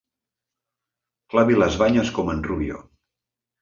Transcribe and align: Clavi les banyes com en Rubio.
Clavi 1.35 1.61
les 1.61 1.79
banyes 1.85 2.13
com 2.19 2.37
en 2.37 2.45
Rubio. 2.53 2.85